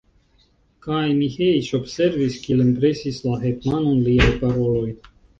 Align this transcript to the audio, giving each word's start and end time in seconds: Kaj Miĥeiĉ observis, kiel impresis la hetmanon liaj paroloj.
Kaj 0.85 1.01
Miĥeiĉ 1.17 1.67
observis, 1.79 2.37
kiel 2.45 2.63
impresis 2.63 3.19
la 3.27 3.35
hetmanon 3.43 4.01
liaj 4.07 4.31
paroloj. 4.41 4.89